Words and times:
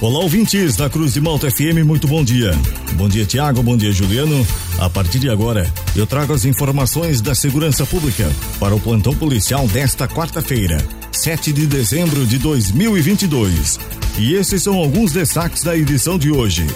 Olá, 0.00 0.18
ouvintes 0.18 0.76
da 0.76 0.90
Cruz 0.90 1.14
de 1.14 1.20
Malta 1.20 1.50
FM, 1.50 1.84
muito 1.84 2.06
bom 2.06 2.22
dia. 2.22 2.52
Bom 2.94 3.08
dia, 3.08 3.24
Tiago, 3.24 3.62
bom 3.62 3.76
dia, 3.76 3.90
Juliano. 3.90 4.46
A 4.78 4.90
partir 4.90 5.18
de 5.18 5.30
agora, 5.30 5.72
eu 5.96 6.06
trago 6.06 6.32
as 6.32 6.44
informações 6.44 7.20
da 7.20 7.34
segurança 7.34 7.86
pública 7.86 8.30
para 8.60 8.74
o 8.74 8.80
plantão 8.80 9.14
policial 9.14 9.66
desta 9.68 10.06
quarta-feira, 10.06 10.76
7 11.10 11.52
de 11.52 11.66
dezembro 11.66 12.26
de 12.26 12.38
2022. 12.38 13.78
E 14.18 14.34
esses 14.34 14.62
são 14.62 14.74
alguns 14.74 15.12
destaques 15.12 15.62
da 15.62 15.76
edição 15.76 16.18
de 16.18 16.30
hoje. 16.30 16.66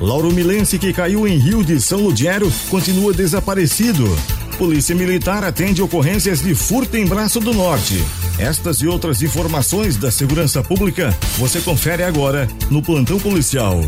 Lauro 0.00 0.30
Milense, 0.30 0.78
que 0.78 0.92
caiu 0.92 1.26
em 1.26 1.38
Rio 1.38 1.64
de 1.64 1.80
São 1.80 2.00
Ludiero, 2.00 2.52
continua 2.68 3.12
desaparecido. 3.12 4.06
Polícia 4.56 4.94
Militar 4.94 5.44
atende 5.44 5.82
ocorrências 5.82 6.40
de 6.40 6.54
furto 6.54 6.96
em 6.96 7.06
Braço 7.06 7.38
do 7.40 7.52
Norte. 7.52 8.02
Estas 8.38 8.78
e 8.78 8.86
outras 8.86 9.22
informações 9.22 9.96
da 9.96 10.10
segurança 10.10 10.62
pública 10.62 11.14
você 11.36 11.60
confere 11.60 12.02
agora 12.02 12.48
no 12.70 12.82
Plantão 12.82 13.20
Policial. 13.20 13.80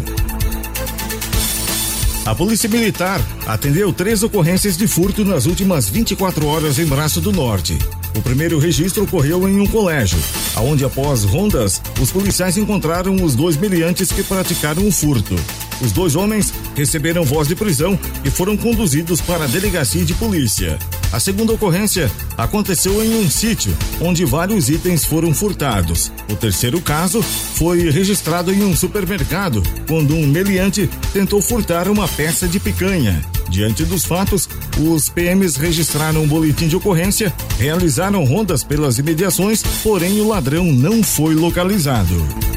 A 2.28 2.34
Polícia 2.34 2.68
Militar 2.68 3.22
atendeu 3.46 3.90
três 3.90 4.22
ocorrências 4.22 4.76
de 4.76 4.86
furto 4.86 5.24
nas 5.24 5.46
últimas 5.46 5.88
24 5.88 6.46
horas 6.46 6.78
em 6.78 6.84
Braço 6.84 7.22
do 7.22 7.32
Norte. 7.32 7.78
O 8.14 8.20
primeiro 8.20 8.58
registro 8.58 9.04
ocorreu 9.04 9.48
em 9.48 9.58
um 9.58 9.66
colégio, 9.66 10.18
aonde 10.54 10.84
após 10.84 11.24
rondas, 11.24 11.80
os 11.98 12.12
policiais 12.12 12.58
encontraram 12.58 13.14
os 13.14 13.34
dois 13.34 13.56
meliantes 13.56 14.12
que 14.12 14.22
praticaram 14.22 14.86
o 14.86 14.92
furto. 14.92 15.34
Os 15.80 15.90
dois 15.90 16.16
homens 16.16 16.52
receberam 16.76 17.24
voz 17.24 17.48
de 17.48 17.56
prisão 17.56 17.98
e 18.22 18.28
foram 18.28 18.58
conduzidos 18.58 19.22
para 19.22 19.44
a 19.44 19.48
delegacia 19.48 20.04
de 20.04 20.12
polícia. 20.12 20.78
A 21.10 21.18
segunda 21.18 21.54
ocorrência 21.54 22.10
aconteceu 22.36 23.02
em 23.02 23.24
um 23.24 23.30
sítio 23.30 23.74
onde 24.00 24.26
vários 24.26 24.68
itens 24.68 25.04
foram 25.04 25.32
furtados. 25.32 26.12
O 26.30 26.36
terceiro 26.36 26.82
caso 26.82 27.22
foi 27.22 27.88
registrado 27.90 28.52
em 28.52 28.62
um 28.62 28.76
supermercado 28.76 29.62
quando 29.86 30.14
um 30.14 30.26
meliante 30.26 30.88
tentou 31.12 31.40
furtar 31.40 31.88
uma 31.88 32.06
peça 32.06 32.46
de 32.46 32.60
picanha. 32.60 33.22
Diante 33.48 33.84
dos 33.86 34.04
fatos, 34.04 34.46
os 34.78 35.08
PMs 35.08 35.56
registraram 35.56 36.22
um 36.22 36.28
boletim 36.28 36.68
de 36.68 36.76
ocorrência, 36.76 37.32
realizaram 37.58 38.22
rondas 38.24 38.62
pelas 38.62 38.98
imediações, 38.98 39.62
porém 39.82 40.20
o 40.20 40.28
ladrão 40.28 40.66
não 40.66 41.02
foi 41.02 41.34
localizado. 41.34 42.47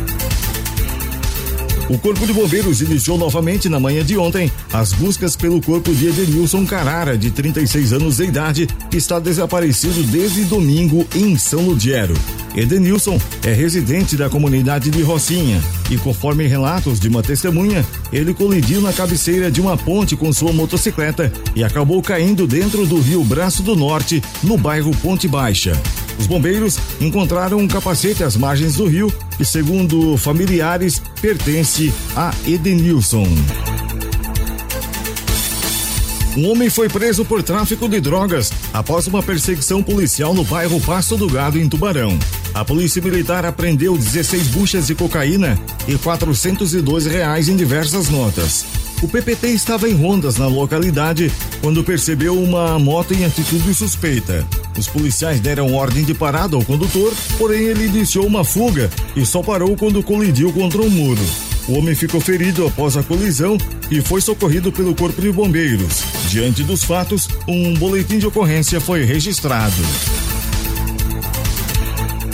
O 1.92 1.98
Corpo 1.98 2.26
de 2.26 2.32
Bombeiros 2.32 2.82
iniciou 2.82 3.18
novamente 3.18 3.68
na 3.68 3.78
manhã 3.78 4.02
de 4.02 4.18
ontem 4.18 4.50
as 4.72 4.94
buscas 4.94 5.36
pelo 5.36 5.62
corpo 5.62 5.94
de 5.94 6.08
Edenilson 6.08 6.66
Carara, 6.66 7.18
de 7.18 7.30
36 7.30 7.92
anos 7.92 8.16
de 8.16 8.24
idade, 8.24 8.66
que 8.90 8.96
está 8.96 9.20
desaparecido 9.20 10.02
desde 10.04 10.46
domingo 10.46 11.06
em 11.14 11.38
São 11.38 11.60
Ludiero. 11.64 12.14
Edenilson 12.56 13.20
é 13.44 13.52
residente 13.52 14.16
da 14.16 14.30
comunidade 14.30 14.90
de 14.90 15.02
Rocinha 15.02 15.62
e, 15.90 15.98
conforme 15.98 16.48
relatos 16.48 16.98
de 16.98 17.10
uma 17.10 17.22
testemunha, 17.22 17.86
ele 18.14 18.34
colidiu 18.34 18.80
na 18.80 18.94
cabeceira 18.94 19.52
de 19.52 19.60
uma 19.60 19.76
ponte 19.76 20.16
com 20.16 20.32
sua 20.32 20.54
motocicleta 20.54 21.30
e 21.54 21.62
acabou 21.62 22.02
caindo 22.02 22.48
dentro 22.48 22.86
do 22.86 23.02
rio 23.02 23.22
Braço 23.22 23.64
do 23.64 23.76
Norte, 23.76 24.24
no 24.42 24.58
bairro 24.58 24.96
Ponte 25.02 25.28
Baixa. 25.28 25.74
Os 26.22 26.28
bombeiros 26.28 26.78
encontraram 27.02 27.58
um 27.58 27.68
capacete 27.68 28.24
às 28.24 28.38
margens 28.38 28.76
do 28.76 28.86
rio 28.86 29.12
que, 29.36 29.44
segundo 29.44 30.16
familiares, 30.18 31.02
pertence 31.20 31.92
a 32.16 32.32
Edenilson. 32.46 33.26
Um 36.36 36.50
homem 36.50 36.70
foi 36.70 36.88
preso 36.88 37.26
por 37.26 37.44
tráfico 37.44 37.90
de 37.90 38.00
drogas 38.00 38.54
após 38.74 39.06
uma 39.06 39.22
perseguição 39.22 39.84
policial 39.84 40.34
no 40.34 40.46
bairro 40.46 40.80
Passo 40.80 41.18
do 41.18 41.28
Gado, 41.28 41.60
em 41.60 41.68
Tubarão. 41.68 42.18
A 42.54 42.64
polícia 42.64 43.02
militar 43.02 43.46
apreendeu 43.46 43.98
16 43.98 44.48
buchas 44.48 44.88
de 44.88 44.96
cocaína 44.96 45.60
e 45.90 45.98
402 45.98 47.06
reais 47.06 47.50
em 47.50 47.56
diversas 47.58 48.10
notas. 48.10 48.66
O 49.02 49.10
PPT 49.10 49.48
estava 49.48 49.90
em 49.90 49.94
rondas 49.94 50.38
na 50.38 50.48
localidade 50.48 51.30
quando 51.60 51.84
percebeu 51.84 52.42
uma 52.42 52.80
moto 52.80 53.14
em 53.14 53.26
atitude 53.26 53.74
suspeita. 53.74 54.48
Os 54.78 54.88
policiais 54.88 55.42
deram 55.42 55.74
ordem 55.74 56.06
de 56.06 56.14
parada 56.14 56.56
ao 56.56 56.64
condutor, 56.64 57.12
porém 57.38 57.64
ele 57.64 57.88
iniciou 57.88 58.26
uma 58.26 58.46
fuga 58.46 58.90
e 59.18 59.26
só 59.26 59.42
parou 59.42 59.76
quando 59.76 60.02
colidiu 60.02 60.54
contra 60.54 60.82
um 60.82 60.90
muro. 60.90 61.51
O 61.68 61.74
homem 61.74 61.94
ficou 61.94 62.20
ferido 62.20 62.66
após 62.66 62.98
a 62.98 63.04
colisão 63.04 63.58
e 63.90 64.02
foi 64.02 64.22
socorrido 64.22 64.72
pelo 64.72 64.96
Corpo 64.96 65.22
de 65.22 65.32
Bombeiros. 65.32 66.04
Diante 66.30 66.64
dos 66.64 66.84
fatos, 66.84 67.30
um 67.48 67.74
boletim 67.76 68.18
de 68.18 68.28
ocorrência 68.28 68.82
foi 68.82 69.04
registrado. 69.04 69.84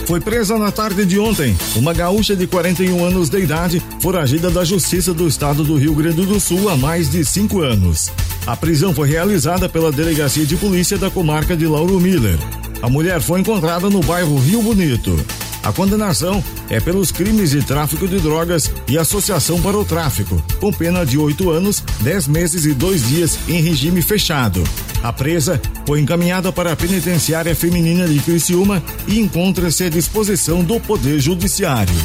Foi 0.07 0.21
presa 0.21 0.57
na 0.57 0.71
tarde 0.71 1.05
de 1.05 1.19
ontem 1.19 1.53
uma 1.75 1.93
gaúcha 1.93 2.33
de 2.33 2.47
41 2.47 3.03
anos 3.03 3.27
de 3.27 3.39
idade, 3.39 3.83
foragida 3.99 4.49
da 4.49 4.63
Justiça 4.63 5.13
do 5.13 5.27
Estado 5.27 5.65
do 5.65 5.75
Rio 5.75 5.93
Grande 5.93 6.25
do 6.25 6.39
Sul 6.39 6.69
há 6.69 6.77
mais 6.77 7.09
de 7.09 7.25
cinco 7.25 7.61
anos. 7.61 8.09
A 8.45 8.55
prisão 8.55 8.93
foi 8.93 9.09
realizada 9.09 9.67
pela 9.67 9.91
Delegacia 9.91 10.45
de 10.45 10.55
Polícia 10.55 10.97
da 10.97 11.09
comarca 11.09 11.57
de 11.57 11.67
Lauro 11.67 11.99
Miller. 11.99 12.39
A 12.81 12.89
mulher 12.89 13.19
foi 13.19 13.41
encontrada 13.41 13.89
no 13.89 13.99
bairro 13.99 14.39
Rio 14.39 14.61
Bonito. 14.61 15.19
A 15.63 15.71
condenação 15.73 16.43
é 16.69 16.79
pelos 16.79 17.11
crimes 17.11 17.51
de 17.51 17.61
tráfico 17.61 18.07
de 18.07 18.19
drogas 18.19 18.71
e 18.87 18.97
associação 18.97 19.61
para 19.61 19.77
o 19.77 19.85
tráfico, 19.85 20.41
com 20.59 20.71
pena 20.71 21.05
de 21.05 21.17
oito 21.17 21.49
anos, 21.49 21.83
dez 21.99 22.27
meses 22.27 22.65
e 22.65 22.73
dois 22.73 23.07
dias 23.07 23.37
em 23.47 23.61
regime 23.61 24.01
fechado. 24.01 24.63
A 25.03 25.11
presa 25.13 25.61
foi 25.85 25.99
encaminhada 25.99 26.51
para 26.51 26.71
a 26.71 26.75
penitenciária 26.75 27.55
feminina 27.55 28.07
de 28.07 28.19
Criciúma 28.19 28.81
e 29.07 29.19
encontra-se 29.19 29.83
à 29.83 29.89
disposição 29.89 30.63
do 30.63 30.79
Poder 30.79 31.19
Judiciário. 31.19 31.95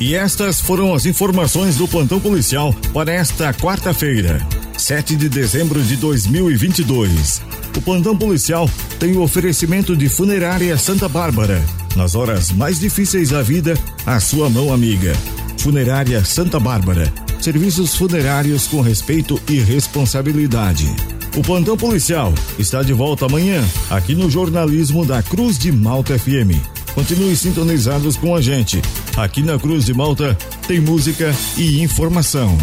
E 0.00 0.14
estas 0.14 0.60
foram 0.60 0.92
as 0.92 1.06
informações 1.06 1.76
do 1.76 1.86
plantão 1.86 2.18
policial 2.18 2.74
para 2.92 3.12
esta 3.12 3.54
quarta-feira, 3.54 4.44
7 4.76 5.14
de 5.14 5.28
dezembro 5.28 5.80
de 5.80 5.96
2022. 5.96 7.40
O 7.76 7.80
plantão 7.80 8.16
policial 8.16 8.68
tem 8.98 9.16
o 9.16 9.22
oferecimento 9.22 9.96
de 9.96 10.08
Funerária 10.08 10.76
Santa 10.76 11.08
Bárbara. 11.08 11.64
Nas 11.94 12.16
horas 12.16 12.50
mais 12.50 12.80
difíceis 12.80 13.30
da 13.30 13.40
vida, 13.40 13.74
a 14.04 14.18
sua 14.18 14.50
mão 14.50 14.72
amiga. 14.72 15.12
Funerária 15.58 16.24
Santa 16.24 16.58
Bárbara. 16.58 17.12
Serviços 17.40 17.94
funerários 17.94 18.66
com 18.66 18.80
respeito 18.80 19.40
e 19.48 19.60
responsabilidade. 19.60 20.86
O 21.36 21.42
plantão 21.42 21.76
policial 21.76 22.34
está 22.58 22.82
de 22.82 22.92
volta 22.92 23.26
amanhã, 23.26 23.62
aqui 23.90 24.14
no 24.14 24.28
jornalismo 24.28 25.04
da 25.04 25.22
Cruz 25.22 25.56
de 25.56 25.70
Malta 25.70 26.18
FM. 26.18 26.83
Continue 26.94 27.34
sintonizados 27.34 28.16
com 28.16 28.34
a 28.34 28.40
gente. 28.40 28.80
Aqui 29.16 29.42
na 29.42 29.58
Cruz 29.58 29.84
de 29.84 29.92
Malta 29.92 30.36
tem 30.66 30.80
música 30.80 31.34
e 31.56 31.82
informação. 31.82 32.56